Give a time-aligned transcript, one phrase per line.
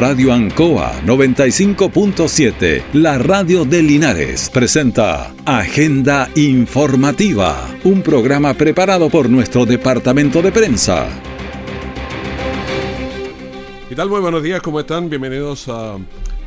[0.00, 9.66] Radio Ancoa 95.7, la radio de Linares, presenta Agenda Informativa, un programa preparado por nuestro
[9.66, 11.06] departamento de prensa.
[13.90, 14.08] ¿Qué tal?
[14.08, 15.10] Muy buenos días, ¿cómo están?
[15.10, 15.98] Bienvenidos a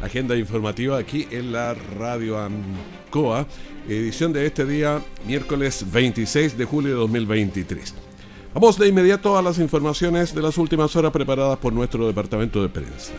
[0.02, 3.46] Agenda Informativa aquí en la Radio Ancoa,
[3.88, 8.13] edición de este día, miércoles 26 de julio de 2023.
[8.54, 12.70] Vamos de inmediato a las informaciones de las últimas horas preparadas por nuestro departamento de
[12.70, 13.12] prensa.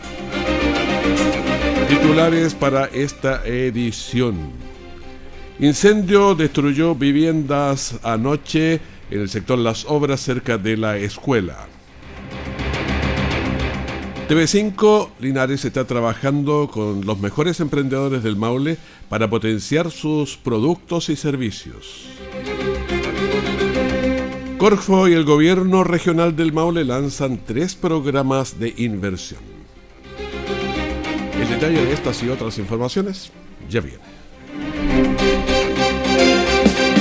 [1.89, 4.35] Titulares para esta edición.
[5.59, 8.79] Incendio destruyó viviendas anoche
[9.11, 11.67] en el sector Las Obras cerca de la escuela.
[14.29, 18.77] TV5 Linares está trabajando con los mejores emprendedores del Maule
[19.09, 22.07] para potenciar sus productos y servicios.
[24.65, 29.41] Corfo y el gobierno regional del Maule lanzan tres programas de inversión.
[31.39, 33.31] El detalle de estas y otras informaciones
[33.69, 34.14] ya viene.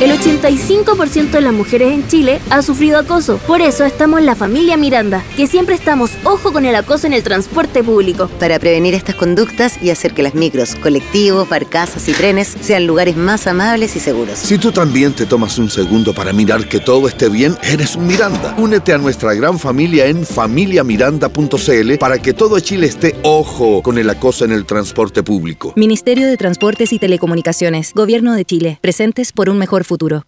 [0.01, 3.39] El 85% de las mujeres en Chile ha sufrido acoso.
[3.47, 7.13] Por eso estamos en la familia Miranda, que siempre estamos ojo con el acoso en
[7.13, 8.29] el transporte público.
[8.41, 13.17] Para prevenir estas conductas y hacer que las micros, colectivos, barcazas y trenes sean lugares
[13.17, 14.39] más amables y seguros.
[14.39, 18.09] Si tú también te tomas un segundo para mirar que todo esté bien, eres un
[18.09, 18.55] Miranda.
[18.59, 24.11] Únete a nuestra gran familia en familiamiranda.cl para que todo Chile esté ojo con el
[24.11, 25.73] acoso en el transporte público.
[25.77, 30.27] Ministerio de Transportes y Telecomunicaciones, Gobierno de Chile, presentes por un mejor futuro.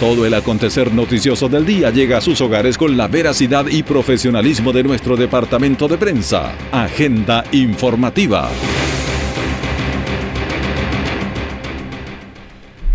[0.00, 4.72] Todo el acontecer noticioso del día llega a sus hogares con la veracidad y profesionalismo
[4.72, 6.54] de nuestro departamento de prensa.
[6.70, 8.50] Agenda informativa.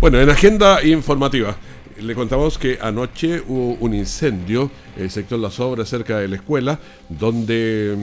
[0.00, 1.56] Bueno, en agenda informativa,
[2.00, 6.36] le contamos que anoche hubo un incendio en el sector Las Obras cerca de la
[6.36, 7.96] escuela, donde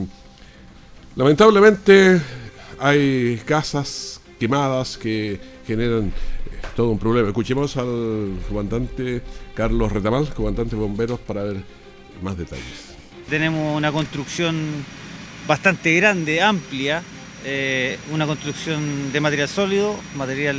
[1.15, 2.21] lamentablemente
[2.79, 6.13] hay casas quemadas que generan
[6.75, 7.27] todo un problema.
[7.27, 9.21] Escuchemos al comandante
[9.53, 11.57] Carlos Retamal, comandante de bomberos, para ver
[12.21, 12.95] más detalles.
[13.29, 14.55] Tenemos una construcción
[15.47, 17.01] bastante grande, amplia,
[17.45, 20.57] eh, una construcción de material sólido, material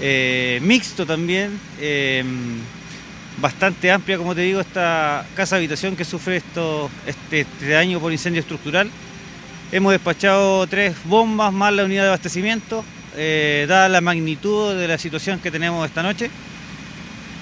[0.00, 2.24] eh, mixto también, eh,
[3.40, 8.12] bastante amplia, como te digo, esta casa habitación que sufre esto, este, este año por
[8.12, 8.90] incendio estructural.
[9.70, 12.84] Hemos despachado tres bombas más la unidad de abastecimiento,
[13.20, 16.30] eh, dada la magnitud de la situación que tenemos esta noche.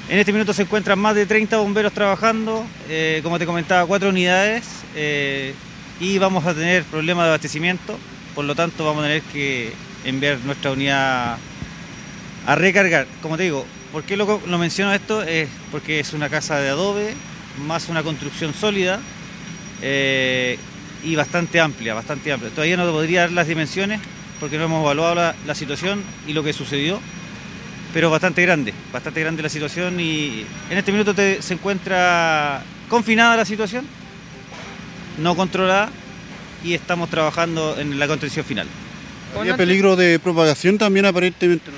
[0.09, 4.09] En este minuto se encuentran más de 30 bomberos trabajando, eh, como te comentaba, cuatro
[4.09, 5.53] unidades eh,
[6.01, 7.99] y vamos a tener problemas de abastecimiento,
[8.35, 9.75] por lo tanto vamos a tener que
[10.07, 11.37] enviar nuestra unidad
[12.47, 13.07] a recargar.
[13.21, 15.23] Como te digo, ¿por qué lo, lo menciono esto?
[15.23, 17.13] Es porque es una casa de adobe,
[17.67, 18.99] más una construcción sólida
[19.83, 22.51] y bastante amplia, bastante amplia.
[22.51, 24.01] Todavía no te podría dar las dimensiones,
[24.41, 27.01] porque no hemos evaluado la, situación y lo que sucedió,
[27.93, 33.45] pero bastante grande, bastante grande la situación y en este minuto se encuentra confinada la
[33.45, 33.87] situación,
[35.19, 35.91] no controlada
[36.65, 38.67] y estamos trabajando en la contención final.
[39.41, 41.71] ¿Hay peligro de propagación también aparentemente?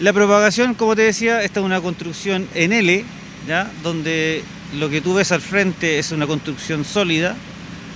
[0.00, 3.04] La propagación, como te decía, esta es una construcción en L,
[3.46, 3.70] ¿ya?
[3.82, 4.42] donde
[4.78, 7.36] lo que tú ves al frente es una construcción sólida,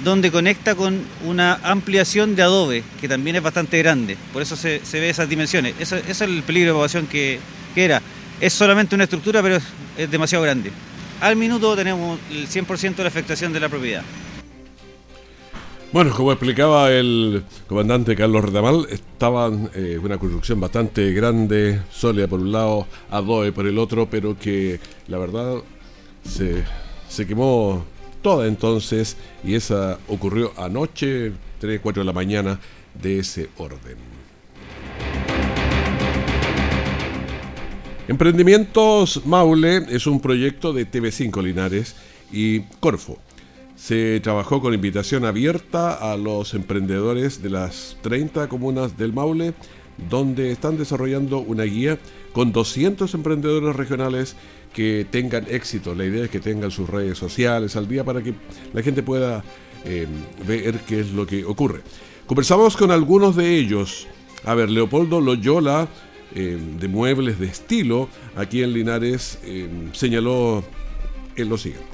[0.05, 4.17] donde conecta con una ampliación de adobe, que también es bastante grande.
[4.33, 5.75] Por eso se, ve esas dimensiones.
[5.79, 7.41] Eso, es el peligro de evacuación que,
[7.75, 8.03] era.
[8.41, 9.57] Es solamente una estructura, pero
[9.97, 10.71] es, demasiado grande.
[11.21, 14.03] Al minuto tenemos el 100% de la afectación de la propiedad.
[15.91, 22.41] Bueno, como explicaba el comandante Carlos Retamal, estaba eh, una construcción bastante grande, sólida por
[22.41, 25.63] un lado, adobe por el otro, pero que la verdad
[26.25, 26.63] se,
[27.09, 27.87] se quemó
[28.23, 32.61] toda entonces y esa ocurrió anoche, 3, 4 de la mañana
[33.01, 33.97] de ese orden.
[38.09, 41.95] Emprendimientos Maule es un proyecto de TV5 Linares
[42.33, 43.19] y Corfo.
[43.77, 49.53] Se trabajó con invitación abierta a los emprendedores de las 30 comunas del Maule,
[50.09, 51.99] donde están desarrollando una guía
[52.33, 54.37] con 200 emprendedores regionales
[54.73, 55.95] que tengan éxito.
[55.95, 58.35] La idea es que tengan sus redes sociales al día para que
[58.73, 59.43] la gente pueda
[59.85, 60.07] eh,
[60.47, 61.81] ver qué es lo que ocurre.
[62.27, 64.07] Conversamos con algunos de ellos.
[64.45, 65.89] A ver, Leopoldo Loyola,
[66.35, 70.63] eh, de Muebles de Estilo, aquí en Linares, eh, señaló
[71.37, 71.87] lo siguiente.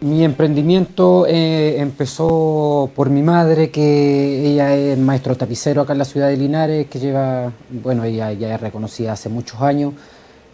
[0.00, 6.28] Mi emprendimiento empezó por mi madre, que ella es maestro tapicero acá en la ciudad
[6.28, 9.94] de Linares, que lleva, bueno, ella ya es reconocida hace muchos años.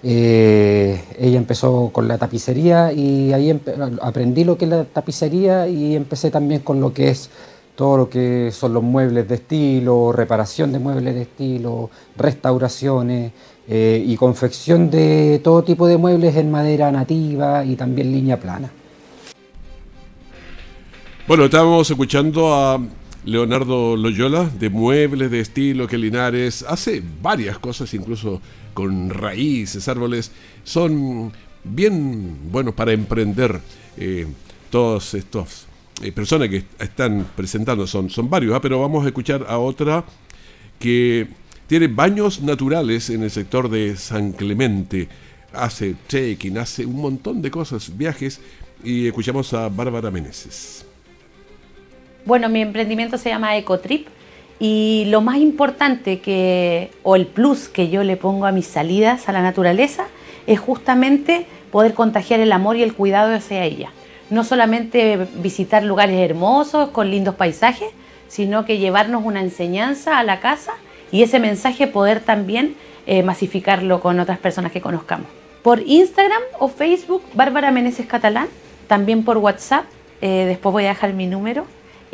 [0.06, 3.58] Eh, ella empezó con la tapicería y ahí
[4.02, 7.30] aprendí lo que es la tapicería y empecé también con lo que es
[7.74, 13.32] todo lo que son los muebles de estilo, reparación de muebles de estilo, restauraciones
[13.66, 18.70] eh, y confección de todo tipo de muebles en madera nativa y también línea plana.
[21.26, 22.78] Bueno, estábamos escuchando a
[23.24, 28.42] Leonardo Loyola de Muebles de Estilo que Linares hace varias cosas, incluso
[28.74, 30.30] con raíces, árboles.
[30.62, 31.32] Son
[31.64, 33.60] bien buenos para emprender
[33.96, 34.26] eh,
[34.70, 35.66] todos estos
[36.02, 37.86] eh, personas que están presentando.
[37.86, 38.60] Son, son varios, ¿ah?
[38.60, 40.04] pero vamos a escuchar a otra
[40.78, 41.26] que
[41.66, 45.08] tiene baños naturales en el sector de San Clemente.
[45.54, 48.40] Hace trekking, hace un montón de cosas, viajes.
[48.82, 50.84] Y escuchamos a Bárbara Meneses.
[52.26, 54.06] Bueno, mi emprendimiento se llama Ecotrip
[54.58, 59.28] y lo más importante que, o el plus que yo le pongo a mis salidas
[59.28, 60.06] a la naturaleza
[60.46, 63.90] es justamente poder contagiar el amor y el cuidado hacia ella.
[64.30, 67.90] No solamente visitar lugares hermosos con lindos paisajes,
[68.28, 70.72] sino que llevarnos una enseñanza a la casa
[71.12, 72.74] y ese mensaje poder también
[73.06, 75.26] eh, masificarlo con otras personas que conozcamos.
[75.62, 78.48] Por Instagram o Facebook, Bárbara Meneses Catalán,
[78.86, 79.84] también por WhatsApp,
[80.22, 81.66] eh, después voy a dejar mi número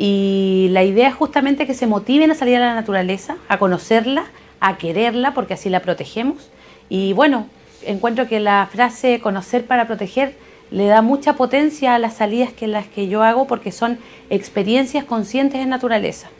[0.03, 4.23] y la idea es justamente que se motiven a salir a la naturaleza, a conocerla,
[4.59, 6.49] a quererla, porque así la protegemos.
[6.89, 7.45] Y bueno,
[7.85, 10.35] encuentro que la frase conocer para proteger
[10.71, 13.99] le da mucha potencia a las salidas que las que yo hago porque son
[14.31, 16.31] experiencias conscientes en naturaleza.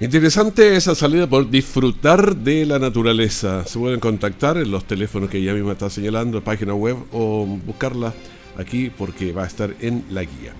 [0.00, 3.66] Interesante esa salida por disfrutar de la naturaleza.
[3.66, 8.14] Se pueden contactar en los teléfonos que ya mismo está señalando, página web o buscarla
[8.56, 10.54] aquí porque va a estar en la guía.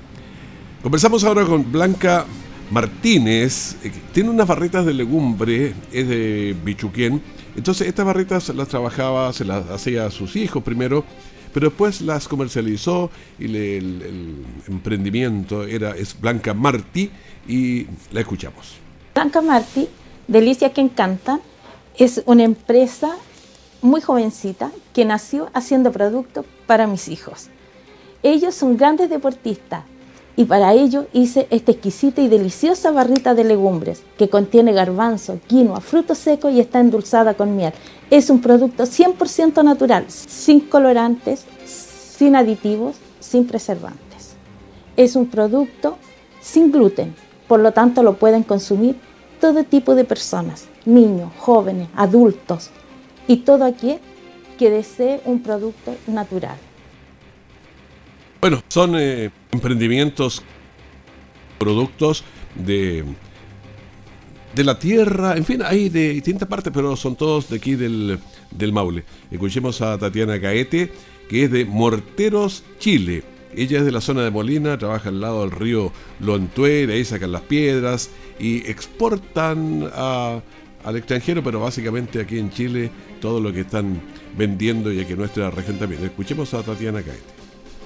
[0.87, 2.27] Conversamos ahora con Blanca
[2.71, 7.21] Martínez, eh, tiene unas barritas de legumbre, es de Bichuquén.
[7.57, 11.05] Entonces estas barritas las trabajaba, se las hacía a sus hijos primero,
[11.53, 17.11] pero después las comercializó y el, emprendimiento era, es Blanca Martí
[17.49, 18.77] y la escuchamos.
[19.13, 19.89] Blanca Martí,
[20.29, 21.41] Delicia que Encanta,
[21.99, 23.17] es una empresa
[23.83, 27.49] muy jovencita que nació haciendo productos para mis hijos.
[28.23, 29.83] Ellos son grandes deportistas,
[30.37, 35.81] y para ello hice esta exquisita y deliciosa barrita de legumbres que contiene garbanzo, quinoa,
[35.81, 37.73] frutos secos y está endulzada con miel.
[38.11, 44.37] Es un producto 100% natural, sin colorantes, sin aditivos, sin preservantes.
[44.97, 45.97] Es un producto
[46.41, 47.15] sin gluten,
[47.49, 48.97] por lo tanto lo pueden consumir
[49.41, 52.71] todo tipo de personas, niños, jóvenes, adultos
[53.27, 54.01] y todo aquel
[54.59, 56.57] que desee un producto natural.
[58.49, 60.41] Bueno, son eh, emprendimientos,
[61.59, 62.23] productos
[62.55, 63.05] de,
[64.55, 68.21] de la tierra, en fin, hay de distintas partes, pero son todos de aquí del,
[68.53, 69.03] del Maule.
[69.33, 70.93] Escuchemos a Tatiana Gaete,
[71.29, 73.25] que es de Morteros, Chile.
[73.53, 75.91] Ella es de la zona de Molina, trabaja al lado del río
[76.21, 82.93] Lontue, de ahí sacan las piedras y exportan al extranjero, pero básicamente aquí en Chile
[83.21, 84.01] todo lo que están
[84.39, 86.05] vendiendo y aquí nuestra región también.
[86.05, 87.36] Escuchemos a Tatiana Gaete.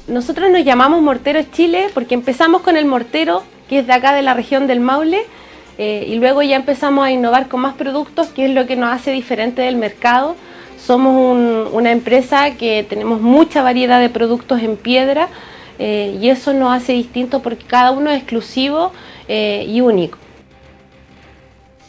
[0.06, 4.22] Nosotros nos llamamos Morteros Chile porque empezamos con el mortero, que es de acá de
[4.22, 5.20] la región del Maule,
[5.78, 8.92] eh, y luego ya empezamos a innovar con más productos, que es lo que nos
[8.92, 10.36] hace diferente del mercado.
[10.78, 15.28] Somos una empresa que tenemos mucha variedad de productos en piedra
[15.78, 18.92] eh, y eso nos hace distinto porque cada uno es exclusivo
[19.28, 20.18] eh, y único.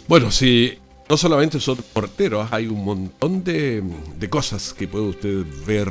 [0.08, 0.78] Bueno, si
[1.10, 5.90] no solamente son morteros, hay un montón de cosas que puede usted ver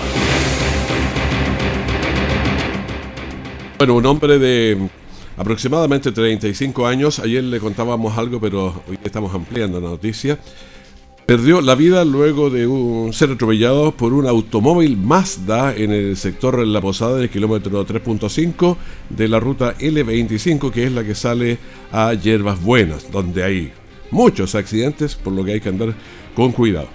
[3.79, 4.77] Bueno, un hombre de
[5.37, 10.37] aproximadamente 35 años, ayer le contábamos algo, pero hoy estamos ampliando la noticia,
[11.25, 12.67] perdió la vida luego de
[13.13, 18.77] ser atropellado por un automóvil Mazda en el sector La Posada del kilómetro 3.5
[19.09, 21.57] de la ruta L25, que es la que sale
[21.91, 23.73] a Hierbas Buenas, donde hay
[24.11, 25.95] muchos accidentes, por lo que hay que andar
[26.35, 26.89] con cuidado.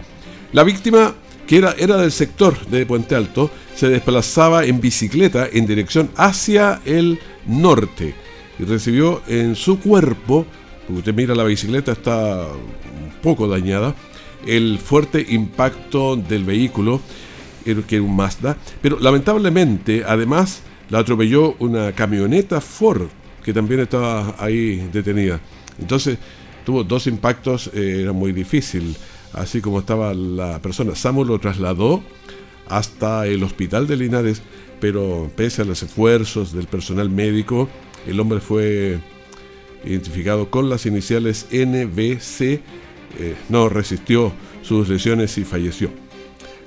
[0.53, 1.15] La víctima,
[1.47, 7.19] que era, del sector de Puente Alto, se desplazaba en bicicleta en dirección hacia el
[7.47, 8.15] norte
[8.61, 10.47] y recibió en su cuerpo,
[10.89, 13.95] usted mira la bicicleta está un poco dañada,
[14.47, 17.01] el fuerte impacto del vehículo,
[17.65, 23.09] que era un Mazda, pero lamentablemente además la atropelló una camioneta Ford
[23.45, 25.41] que también estaba ahí detenida.
[25.79, 26.19] Entonces
[26.65, 28.97] tuvo dos impactos, eh, era muy difícil,
[29.33, 30.95] así como estaba la persona.
[30.95, 32.03] Samuel lo trasladó
[32.69, 34.43] hasta el hospital de Linares,
[34.81, 37.69] pero pese a los esfuerzos del personal médico,
[38.07, 38.99] el hombre fue
[39.85, 42.61] identificado con las iniciales NBC
[43.19, 45.90] eh, no resistió sus lesiones y falleció.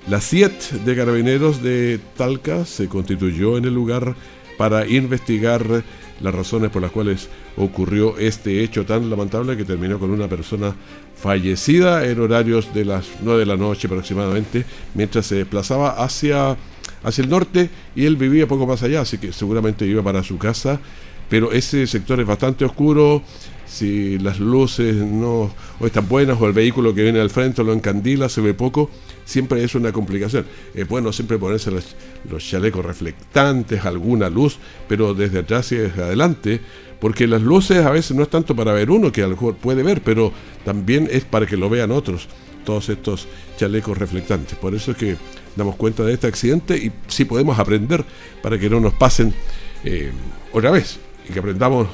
[0.08, 4.16] La SIET de Carabineros de Talca se constituyó en el lugar
[4.58, 5.84] para investigar
[6.20, 10.76] las razones por las cuales ocurrió este hecho tan lamentable que terminó con una persona
[11.16, 16.58] fallecida en horarios de las 9 de la noche aproximadamente, mientras se desplazaba hacia,
[17.04, 20.38] hacia el norte y él vivía poco más allá, así que seguramente iba para su
[20.38, 20.80] casa,
[21.30, 23.22] pero ese sector es bastante oscuro,
[23.74, 25.52] si las luces no
[25.84, 28.92] están buenas o el vehículo que viene al frente lo encandila, se ve poco,
[29.26, 30.46] siempre es una complicación.
[30.76, 31.96] Es bueno siempre ponerse los,
[32.48, 36.62] chalecos reflectantes, alguna luz, pero desde atrás y desde adelante,
[37.02, 39.56] porque las luces a veces no es tanto para ver uno, que a lo mejor
[39.56, 40.32] puede ver, pero
[40.64, 42.28] también es para que lo vean otros,
[42.66, 43.28] todos estos
[43.58, 44.56] chalecos reflectantes.
[44.56, 45.18] Por eso es que
[45.56, 48.06] damos cuenta de este accidente y sí podemos aprender
[48.44, 49.34] para que no nos pasen
[49.84, 50.12] eh,
[50.52, 51.88] otra vez y que aprendamos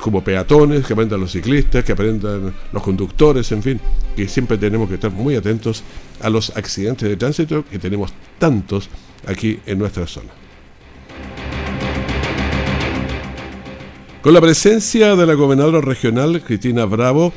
[0.00, 3.80] como peatones, que aprendan los ciclistas, que aprendan los conductores, en fin,
[4.16, 5.84] que siempre tenemos que estar muy atentos
[6.20, 8.88] a los accidentes de tránsito que tenemos tantos
[9.26, 10.30] aquí en nuestra zona.
[14.22, 17.32] Con la presencia de la gobernadora regional Cristina Bravo,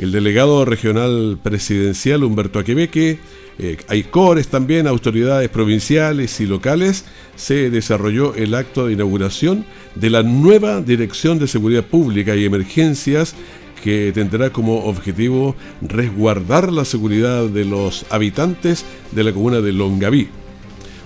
[0.00, 3.20] el delegado regional presidencial Humberto Aquebeque,
[3.58, 7.04] eh, hay cores también, autoridades provinciales y locales,
[7.36, 13.34] se desarrolló el acto de inauguración de la nueva Dirección de Seguridad Pública y Emergencias
[13.82, 20.28] que tendrá como objetivo resguardar la seguridad de los habitantes de la comuna de Longaví.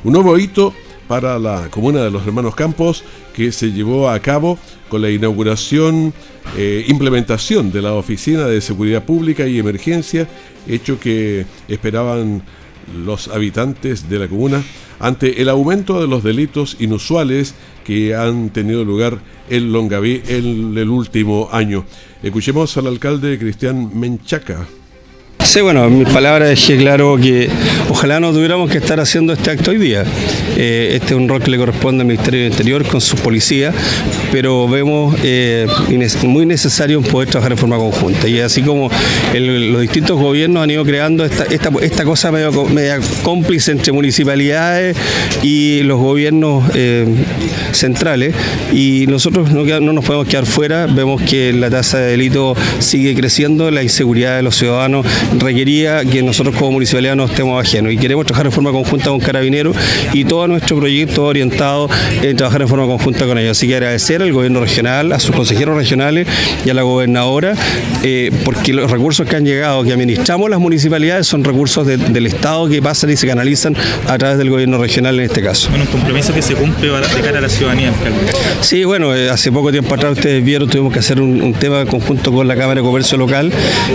[0.04, 0.72] Un nuevo hito
[1.08, 3.02] para la comuna de los Hermanos Campos
[3.34, 6.12] que se llevó a cabo con la inauguración
[6.56, 10.28] e implementación de la Oficina de Seguridad Pública y Emergencia,
[10.66, 12.42] hecho que esperaban
[13.04, 14.62] los habitantes de la comuna
[15.00, 20.88] ante el aumento de los delitos inusuales que han tenido lugar en Longaví en el
[20.88, 21.84] último año.
[22.22, 24.66] Escuchemos al alcalde Cristian Menchaca.
[25.48, 27.48] Sí, bueno, mi palabra es que claro que
[27.88, 30.04] ojalá no tuviéramos que estar haciendo este acto hoy día.
[30.58, 33.74] Eh, este es un rol que le corresponde al Ministerio del Interior con sus policías,
[34.30, 35.66] pero vemos eh,
[36.24, 38.28] muy necesario poder trabajar en forma conjunta.
[38.28, 38.90] Y así como
[39.34, 41.46] los distintos gobiernos han ido creando esta,
[41.80, 44.98] esta, cosa medio, media cómplice entre municipalidades
[45.42, 47.06] y los gobiernos eh,
[47.72, 48.34] centrales,
[48.74, 53.14] y nosotros no, no nos podemos quedar fuera, vemos que la tasa de delito sigue
[53.14, 55.06] creciendo, la inseguridad de los ciudadanos
[55.38, 59.20] requería que nosotros como municipalidad no estemos ajenos y queremos trabajar en forma conjunta con
[59.20, 59.76] Carabineros
[60.12, 61.88] y todo nuestro proyecto orientado
[62.22, 63.56] en trabajar en forma conjunta con ellos.
[63.56, 66.26] Así que agradecer al gobierno regional, a sus consejeros regionales
[66.64, 67.54] y a la gobernadora,
[68.02, 72.68] eh, porque los recursos que han llegado, que administramos las municipalidades, son recursos del Estado
[72.68, 73.76] que pasan y se canalizan
[74.06, 75.68] a través del gobierno regional en este caso.
[75.70, 78.18] Bueno, un compromiso que se cumple de cara a la ciudadanía, alcalde.
[78.60, 82.32] Sí, bueno, eh, hace poco tiempo atrás ustedes vieron, tuvimos que hacer un, tema conjunto
[82.32, 83.52] con la Cámara de Comercio Local,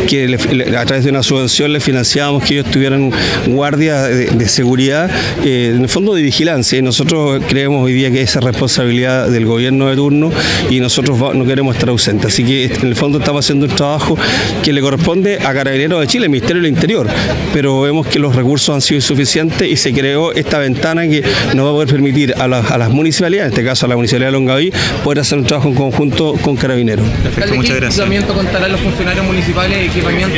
[0.07, 0.37] que
[0.77, 3.11] a través de una subvención le financiábamos que ellos tuvieran
[3.47, 5.09] guardia de, seguridad,
[5.43, 6.77] eh, en el fondo de vigilancia.
[6.77, 10.31] Y nosotros creemos hoy día que esa responsabilidad del gobierno de turno
[10.69, 12.33] y nosotros no queremos estar ausentes.
[12.33, 14.17] Así que en el fondo estamos haciendo un trabajo
[14.61, 17.07] que le corresponde a Carabineros de Chile, el Ministerio del Interior,
[17.53, 21.65] pero vemos que los recursos han sido insuficientes y se creó esta ventana que nos
[21.65, 24.73] va a poder permitir a, las municipalidades, en este caso a la Municipalidad de Longaví,
[25.03, 27.07] poder hacer un trabajo en conjunto con Carabineros.
[27.23, 28.07] Perfecto, muchas gracias.
[28.27, 30.35] contarán los funcionarios municipales equipamiento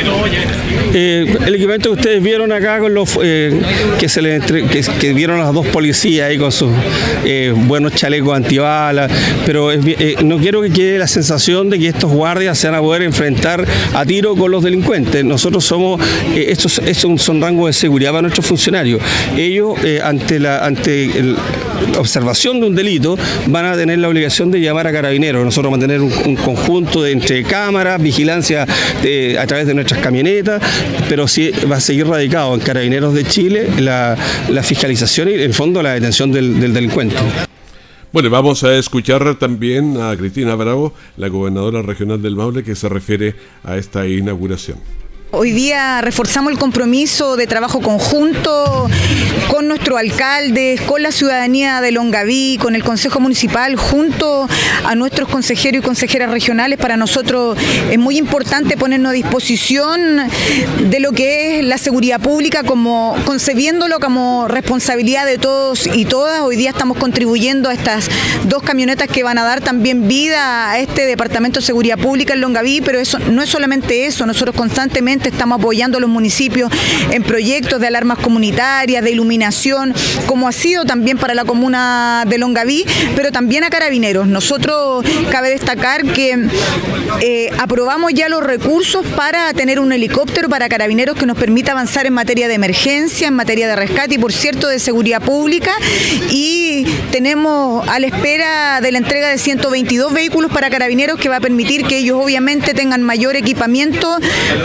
[0.94, 3.60] Eh, el equipamiento que ustedes vieron acá con los eh,
[3.98, 6.70] que se le entre- que, vieron las dos policías ahí con sus
[7.24, 9.10] eh, buenos chalecos antibalas,
[9.44, 9.70] pero
[10.24, 13.64] no quiero que quede la sensación de que estos guardias se van a poder enfrentar
[13.94, 15.24] a tiro con los delincuentes.
[15.24, 16.00] Nosotros somos,
[16.34, 19.00] estos, estos son rangos de seguridad para nuestros funcionarios.
[19.36, 21.36] Ellos ante la ante el-
[21.98, 23.16] observación de un delito
[23.48, 25.44] van a tener la obligación de llamar a carabineros.
[25.44, 30.00] Nosotros vamos a tener un, un conjunto de entre cámaras, vigilancia a través de nuestras
[30.00, 30.62] camionetas,
[31.08, 34.16] pero sí va a seguir radicado en Carabineros de Chile la,
[34.48, 37.16] la fiscalización y en el fondo la detención del delincuente.
[38.12, 42.88] Bueno, vamos a escuchar también a Cristina Bravo, la gobernadora regional del Maule, que se
[42.88, 44.78] refiere a esta inauguración.
[45.32, 48.88] Hoy día reforzamos el compromiso de trabajo conjunto
[49.48, 54.48] con nuestro alcalde, con la ciudadanía de Longaví, con el Consejo Municipal, junto
[54.84, 56.78] a nuestros consejeros y consejeras regionales.
[56.78, 57.58] Para nosotros
[57.90, 60.28] es muy importante ponernos a disposición
[60.88, 66.42] de lo que es la seguridad pública, como concebiéndolo como responsabilidad de todos y todas.
[66.42, 68.08] Hoy día estamos contribuyendo a estas
[68.44, 72.42] dos camionetas que van a dar también vida a este Departamento de Seguridad Pública en
[72.42, 76.70] Longaví, pero eso no es solamente eso, nosotros constantemente estamos apoyando a los municipios
[77.10, 79.94] en proyectos de alarmas comunitarias, de iluminación,
[80.26, 84.26] como ha sido también para la comuna de Longaví, pero también a carabineros.
[84.26, 86.48] Nosotros cabe destacar que
[87.20, 92.06] eh, aprobamos ya los recursos para tener un helicóptero para carabineros que nos permita avanzar
[92.06, 95.72] en materia de emergencia, en materia de rescate y por cierto de seguridad pública
[96.30, 101.36] y tenemos a la espera de la entrega de 122 vehículos para carabineros que va
[101.36, 104.18] a permitir que ellos obviamente tengan mayor equipamiento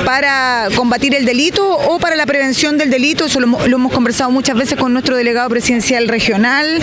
[0.05, 0.40] para
[0.75, 4.55] combatir el delito o para la prevención del delito, eso lo, lo hemos conversado muchas
[4.55, 6.81] veces con nuestro delegado presidencial regional.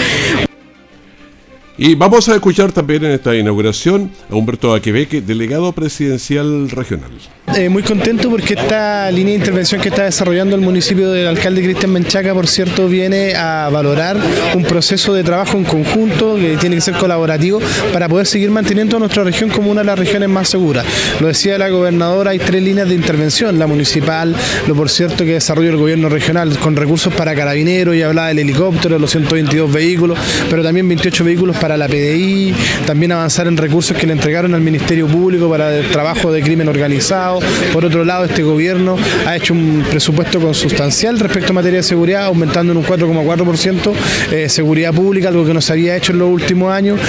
[1.77, 7.13] Y vamos a escuchar también en esta inauguración a Humberto Aquebeque, delegado presidencial regional.
[7.59, 11.61] Eh, muy contento porque esta línea de intervención que está desarrollando el municipio del alcalde
[11.61, 14.17] Cristian Menchaca, por cierto, viene a valorar
[14.55, 17.59] un proceso de trabajo en conjunto que tiene que ser colaborativo
[17.93, 20.87] para poder seguir manteniendo nuestra región como una de las regiones más seguras.
[21.19, 24.37] Lo decía la gobernadora, hay tres líneas de intervención, la municipal,
[24.69, 28.39] lo por cierto que desarrolla el gobierno regional con recursos para carabineros y hablaba del
[28.39, 30.17] helicóptero, los 122 vehículos,
[30.49, 32.55] pero también 28 vehículos para la PDI,
[32.87, 36.69] también avanzar en recursos que le entregaron al Ministerio Público para el trabajo de crimen
[36.69, 37.41] organizado.
[37.73, 42.25] Por otro lado, este gobierno ha hecho un presupuesto consustancial respecto a materia de seguridad,
[42.25, 43.93] aumentando en un 4,4%
[44.33, 47.01] eh, seguridad pública, algo que no se había hecho en los últimos años.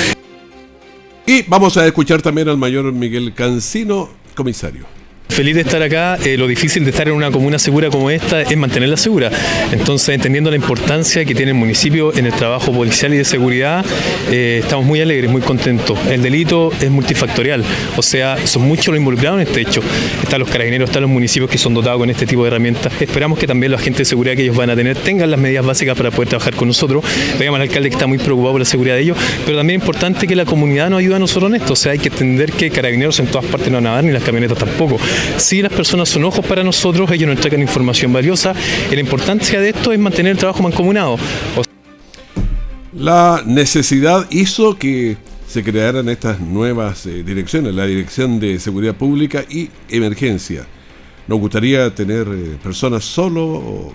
[1.26, 4.99] Y vamos a escuchar también al mayor Miguel Cancino, comisario.
[5.30, 8.42] Feliz de estar acá, eh, lo difícil de estar en una comuna segura como esta
[8.42, 9.32] es mantenerla segura.
[9.72, 13.86] Entonces, entendiendo la importancia que tiene el municipio en el trabajo policial y de seguridad,
[14.32, 15.98] eh, estamos muy alegres, muy contentos.
[16.10, 17.64] El delito es multifactorial,
[17.96, 19.82] o sea, son muchos los involucrados en este hecho.
[20.22, 22.92] Están los carabineros, están los municipios que son dotados con este tipo de herramientas.
[23.00, 25.66] Esperamos que también los agentes de seguridad que ellos van a tener tengan las medidas
[25.66, 27.06] básicas para poder trabajar con nosotros.
[27.38, 29.86] Veamos al alcalde que está muy preocupado por la seguridad de ellos, pero también es
[29.86, 31.74] importante que la comunidad nos ayude a nosotros en esto.
[31.74, 34.12] O sea, hay que entender que carabineros en todas partes no van a dar, ni
[34.12, 35.00] las camionetas tampoco.
[35.38, 38.54] Si las personas son ojos para nosotros, ellos nos entregan información valiosa.
[38.92, 41.14] La importancia de esto es mantener el trabajo mancomunado.
[41.56, 41.64] O
[42.94, 49.44] La necesidad hizo que se crearan estas nuevas eh, direcciones, la Dirección de Seguridad Pública
[49.50, 50.68] y Emergencia.
[51.28, 53.94] Nos gustaría tener eh, personas solo, o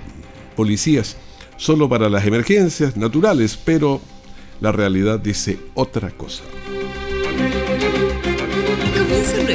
[0.56, 1.16] policías,
[1.56, 4.00] solo para las emergencias naturales, pero
[4.60, 6.42] la realidad dice otra cosa.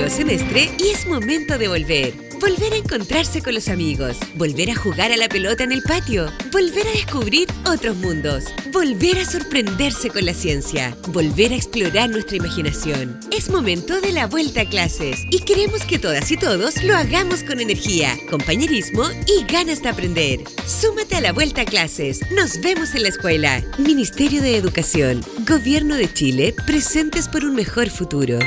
[0.10, 2.14] Semestre y es momento de volver.
[2.40, 6.32] Volver a encontrarse con los amigos, volver a jugar a la pelota en el patio,
[6.52, 12.38] volver a descubrir otros mundos, volver a sorprenderse con la ciencia, volver a explorar nuestra
[12.38, 13.20] imaginación.
[13.32, 17.44] Es momento de la vuelta a clases y queremos que todas y todos lo hagamos
[17.44, 20.40] con energía, compañerismo y ganas de aprender.
[20.66, 22.22] Súmate a la vuelta a clases.
[22.32, 23.64] Nos vemos en la escuela.
[23.78, 28.40] Ministerio de Educación, Gobierno de Chile, presentes por un mejor futuro.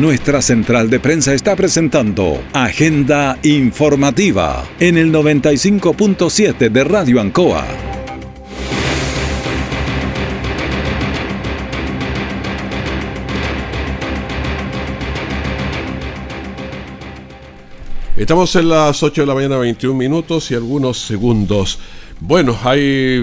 [0.00, 7.66] Nuestra central de prensa está presentando Agenda Informativa en el 95.7 de Radio Ancoa.
[18.16, 21.78] Estamos en las 8 de la mañana, 21 minutos y algunos segundos.
[22.20, 23.22] Bueno, hay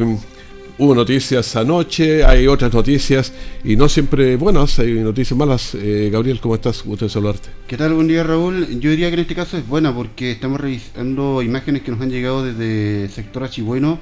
[0.78, 5.76] hubo noticias anoche, hay otras noticias y no siempre buenas, hay noticias malas.
[5.76, 6.84] Eh, Gabriel, ¿cómo estás?
[6.84, 7.50] Gusto de saludarte.
[7.68, 7.94] ¿Qué tal?
[7.94, 8.80] Buen día, Raúl.
[8.80, 12.12] Yo diría que en este caso es buena porque estamos revisando imágenes que nos han
[12.12, 14.00] llegado desde el sector Achibueno,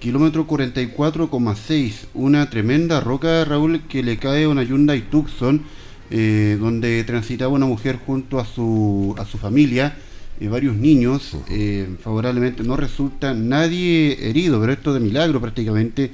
[0.00, 1.92] kilómetro 44,6.
[2.14, 5.62] Una tremenda roca, Raúl, que le cae a una Hyundai Tucson
[6.10, 9.94] eh, donde transitaba una mujer junto a su, a su familia,
[10.40, 16.10] eh, varios niños, eh, favorablemente no resulta nadie herido, pero esto de milagro prácticamente,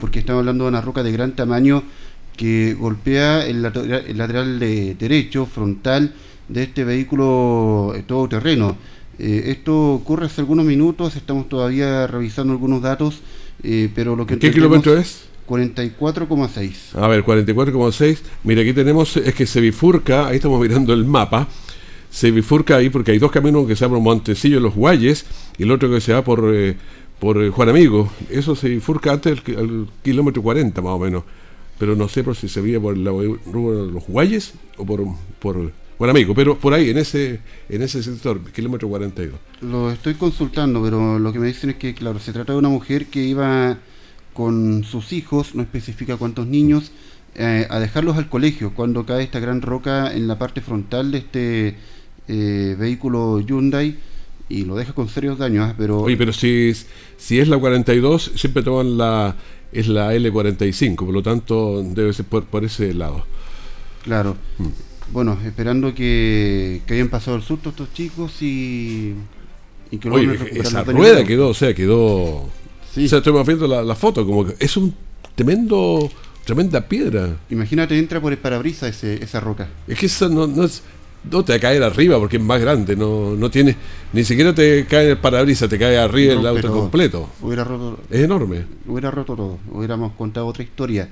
[0.00, 1.82] porque estamos hablando de una roca de gran tamaño
[2.36, 6.14] que golpea el, lateral, el lateral de derecho, frontal,
[6.48, 8.76] de este vehículo todoterreno.
[9.18, 13.20] esto ocurre hace algunos minutos, estamos todavía revisando algunos datos,
[13.94, 14.38] pero lo que...
[14.38, 15.28] ¿Qué kilómetro es?
[15.48, 16.94] 44,6.
[16.94, 18.18] A ver, 44,6.
[18.44, 21.48] Mira, aquí tenemos, es que se bifurca, ahí estamos mirando el mapa,
[22.10, 25.26] se bifurca ahí porque hay dos caminos que se llaman Montecillo Los Guayes
[25.58, 26.76] y el otro que se va por, eh,
[27.18, 28.10] por eh, Juan Amigo.
[28.30, 31.24] Eso se bifurca antes del kilómetro 40 más o menos.
[31.78, 35.04] Pero no sé por si se veía por el rumbo de Los Guayes o por,
[35.38, 39.38] por Juan Amigo, pero por ahí, en ese, en ese sector, kilómetro 42.
[39.62, 42.68] Lo estoy consultando, pero lo que me dicen es que, claro, se trata de una
[42.68, 43.78] mujer que iba
[44.32, 46.92] con sus hijos, no especifica cuántos niños,
[47.34, 51.18] eh, a dejarlos al colegio cuando cae esta gran roca en la parte frontal de
[51.18, 51.76] este
[52.28, 53.96] eh, vehículo Hyundai
[54.48, 55.70] y lo deja con serios daños.
[55.70, 55.74] ¿ah?
[55.76, 56.00] Pero...
[56.00, 56.72] Oye, pero si,
[57.16, 59.36] si es la 42, siempre toman la,
[59.72, 63.24] es la L45, por lo tanto debe ser por, ese lado.
[64.04, 64.36] Claro.
[64.58, 64.66] Mm.
[65.12, 69.14] Bueno, esperando que, que, hayan pasado el susto estos chicos y,
[69.90, 72.50] y que Oye, esa rueda quedó, o sea, quedó
[72.92, 73.04] Sí.
[73.04, 74.94] O sea, estoy viendo la, foto, como que es un
[75.34, 76.10] tremendo,
[76.44, 77.36] tremenda piedra.
[77.50, 79.68] Imagínate, entra por el parabrisas esa roca.
[79.86, 80.82] Es que eso no, no, es,
[81.30, 83.76] no te va a caer arriba porque es más grande, no, no tiene,
[84.12, 87.28] ni siquiera te cae el parabrisas, te cae arriba el auto completo.
[87.40, 88.64] Hubiera roto, es enorme.
[88.86, 91.08] Hubiera roto todo, hubiéramos contado otra historia.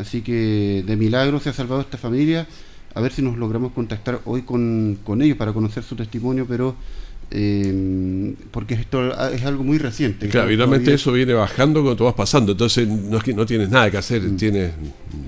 [0.00, 2.46] Así que de milagro se ha salvado esta familia.
[2.94, 6.74] A ver si nos logramos contactar hoy con, con ellos para conocer su testimonio, pero
[7.30, 10.28] eh, porque esto es algo muy reciente.
[10.28, 13.98] Claro, evidentemente eso viene bajando cuando tú vas pasando, entonces no, no tienes nada que
[13.98, 14.36] hacer, mm.
[14.36, 14.72] tienes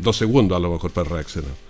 [0.02, 1.69] dos segundos a lo mejor para reaccionar.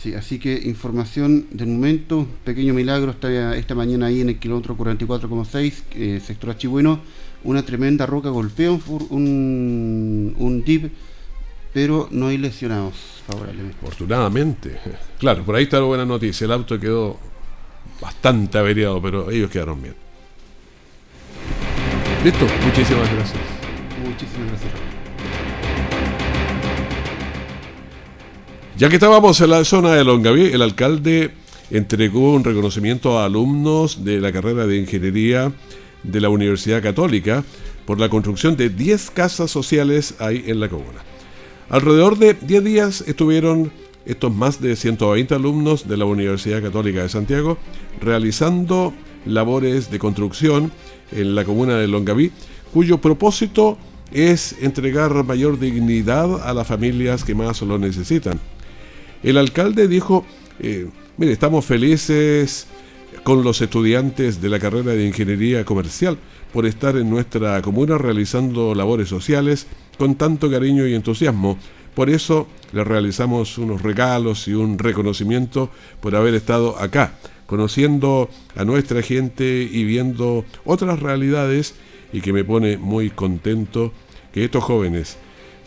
[0.00, 4.76] Sí, así que información del momento, pequeño milagro esta, esta mañana ahí en el kilómetro
[4.76, 7.00] 44,6, eh, sector Achibueno,
[7.42, 8.80] una tremenda roca golpeó
[9.10, 10.90] un, un DIV,
[11.74, 12.94] pero no hay lesionados,
[13.26, 13.76] favorablemente.
[13.82, 14.78] Afortunadamente,
[15.18, 17.18] claro, por ahí está la buena noticia, el auto quedó
[18.00, 19.96] bastante averiado, pero ellos quedaron bien.
[22.24, 23.40] Listo, muchísimas gracias.
[24.04, 24.72] Muchísimas gracias.
[28.78, 31.32] Ya que estábamos en la zona de Longaví, el alcalde
[31.68, 35.52] entregó un reconocimiento a alumnos de la carrera de ingeniería
[36.04, 37.42] de la Universidad Católica
[37.86, 41.00] por la construcción de 10 casas sociales ahí en la comuna.
[41.70, 43.72] Alrededor de 10 días estuvieron
[44.06, 47.58] estos más de 120 alumnos de la Universidad Católica de Santiago
[48.00, 48.94] realizando
[49.26, 50.70] labores de construcción
[51.10, 52.30] en la comuna de Longaví,
[52.72, 53.76] cuyo propósito
[54.12, 58.38] es entregar mayor dignidad a las familias que más lo necesitan.
[59.22, 60.24] El alcalde dijo,
[60.60, 62.66] eh, mire, estamos felices
[63.24, 66.18] con los estudiantes de la carrera de Ingeniería Comercial
[66.52, 69.66] por estar en nuestra comuna realizando labores sociales
[69.98, 71.58] con tanto cariño y entusiasmo.
[71.94, 75.68] Por eso le realizamos unos regalos y un reconocimiento
[76.00, 77.14] por haber estado acá,
[77.46, 81.74] conociendo a nuestra gente y viendo otras realidades
[82.12, 83.92] y que me pone muy contento
[84.32, 85.18] que estos jóvenes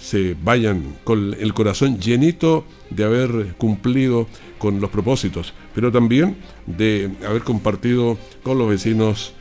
[0.02, 7.12] se vayan con el corazón llenito de haber cumplido con los propósitos, pero también de
[7.26, 9.34] haber compartido con los vecinos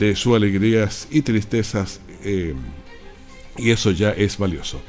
[0.00, 2.54] de sus alegrías y tristezas, eh,
[3.56, 4.80] y eso ya es valioso.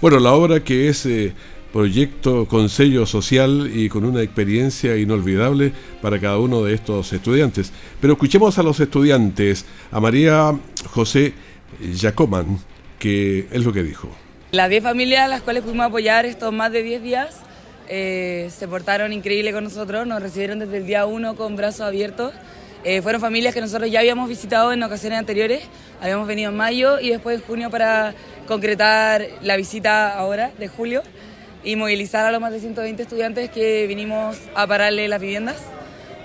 [0.00, 1.32] Bueno, la obra que es eh,
[1.72, 7.72] proyecto con sello social y con una experiencia inolvidable para cada uno de estos estudiantes.
[8.00, 10.58] Pero escuchemos a los estudiantes, a María
[10.90, 11.32] José
[11.96, 12.58] Jacoman,
[12.98, 14.21] que es lo que dijo.
[14.52, 17.36] Las 10 familias a las cuales pudimos apoyar estos más de 10 días
[17.88, 22.34] eh, se portaron increíble con nosotros, nos recibieron desde el día 1 con brazos abiertos.
[22.84, 25.62] Eh, fueron familias que nosotros ya habíamos visitado en ocasiones anteriores,
[26.02, 28.12] habíamos venido en mayo y después en junio para
[28.46, 31.02] concretar la visita ahora de julio
[31.64, 35.62] y movilizar a los más de 120 estudiantes que vinimos a pararle las viviendas.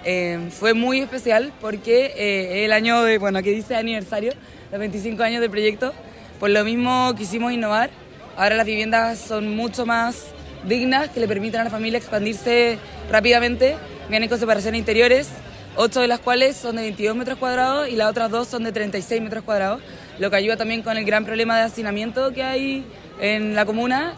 [0.03, 4.33] Eh, fue muy especial porque eh, el año de, bueno, que dice aniversario,
[4.69, 5.93] los 25 años del proyecto,
[6.41, 7.89] por lo mismo quisimos innovar.
[8.37, 10.27] Ahora las viviendas son mucho más
[10.67, 12.77] dignas, que le permiten a la familia expandirse
[13.09, 13.75] rápidamente.
[14.09, 15.29] Vienen con separaciones interiores,
[15.75, 18.71] 8 de las cuales son de 22 metros cuadrados y las otras dos son de
[18.71, 19.81] 36 metros cuadrados
[20.19, 22.85] lo que ayuda también con el gran problema de hacinamiento que hay
[23.19, 24.15] en la comuna.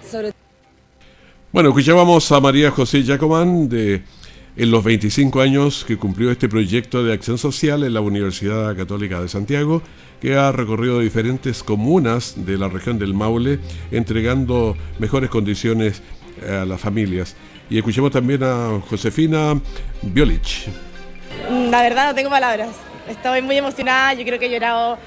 [1.51, 4.03] Bueno, escuchábamos a María José Jacomán de
[4.59, 9.21] en los 25 años que cumplió este proyecto de acción social en la Universidad Católica
[9.21, 9.81] de Santiago,
[10.19, 16.01] que ha recorrido diferentes comunas de la región del Maule, entregando mejores condiciones
[16.45, 17.37] a las familias.
[17.69, 19.57] Y escuchemos también a Josefina
[20.01, 20.67] Biolich.
[21.69, 22.75] La verdad no tengo palabras.
[23.07, 24.97] Estoy muy emocionada, yo creo que he llorado.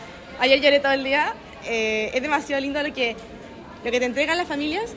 [0.41, 1.35] Ayer lloré todo el día.
[1.67, 3.17] Eh, es demasiado lindo lo que,
[3.85, 4.95] lo que te entregan las familias.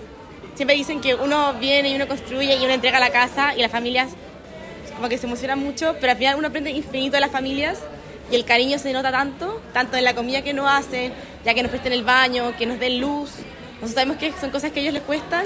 [0.53, 3.69] Siempre dicen que uno viene y uno construye y uno entrega la casa y las
[3.69, 4.15] familias
[4.95, 7.79] como que se emocionan mucho, pero al final uno aprende infinito de las familias
[8.31, 11.61] y el cariño se nota tanto, tanto en la comida que nos hacen, ya que
[11.61, 13.31] nos presten el baño, que nos den luz.
[13.75, 15.45] Nosotros sabemos que son cosas que a ellos les cuestan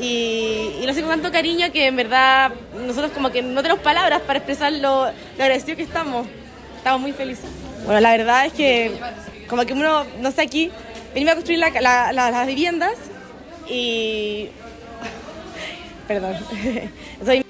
[0.00, 2.52] y, y lo hacen con tanto cariño que en verdad
[2.86, 6.26] nosotros como que no tenemos palabras para expresar lo, lo agradecidos que estamos.
[6.76, 7.48] Estamos muy felices.
[7.84, 8.92] Bueno, la verdad es que
[9.48, 10.70] como que uno, no sé, aquí
[11.12, 12.94] venimos a construir la, la, la, las viviendas
[13.68, 14.48] y...
[16.08, 16.36] Perdón.
[17.24, 17.41] Soy...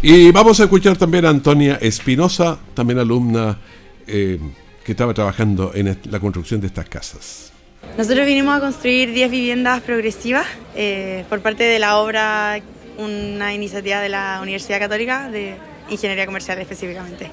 [0.00, 3.58] Y vamos a escuchar también a Antonia Espinosa, también alumna
[4.06, 4.38] eh,
[4.84, 7.52] que estaba trabajando en la construcción de estas casas.
[7.96, 12.60] Nosotros vinimos a construir 10 viviendas progresivas eh, por parte de la obra,
[12.96, 15.56] una iniciativa de la Universidad Católica de
[15.90, 17.32] Ingeniería Comercial específicamente.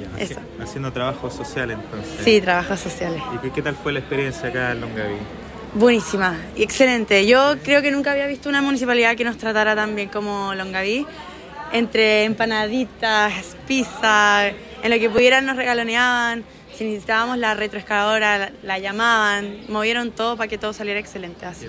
[0.00, 0.40] Ya, Eso.
[0.58, 2.16] Haciendo trabajo social entonces.
[2.24, 3.20] Sí, trabajos sociales.
[3.34, 5.16] ¿Y qué, qué tal fue la experiencia acá en Longaví?
[5.74, 7.26] Buenísima, y excelente.
[7.26, 11.06] Yo creo que nunca había visto una municipalidad que nos tratara tan bien como Longaví.
[11.72, 16.44] Entre empanaditas, pizza, en lo que pudieran nos regaloneaban.
[16.74, 21.46] Si necesitábamos la retroexcavadora, la, la llamaban, movieron todo para que todo saliera excelente.
[21.46, 21.66] Así.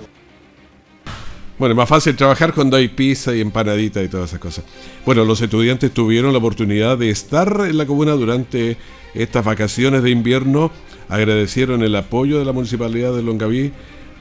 [1.57, 4.63] Bueno, es más fácil trabajar cuando hay pizza y empanadita y todas esas cosas.
[5.05, 8.77] Bueno, los estudiantes tuvieron la oportunidad de estar en la comuna durante
[9.15, 10.71] estas vacaciones de invierno.
[11.10, 13.73] Agradecieron el apoyo de la municipalidad de Longaví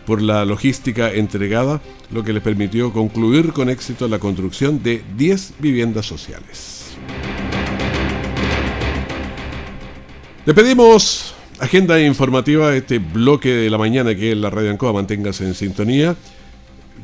[0.06, 5.54] por la logística entregada, lo que les permitió concluir con éxito la construcción de 10
[5.58, 6.96] viviendas sociales.
[10.46, 15.44] Le pedimos agenda informativa, este bloque de la mañana que es la Radio Ancoa, manténgase
[15.44, 16.14] en sintonía.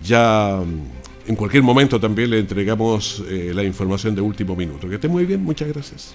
[0.04, 4.88] Ya mm, en cualquier momento también le entregamos eh, la información de último minuto.
[4.88, 6.14] Que esté muy bien, muchas gracias.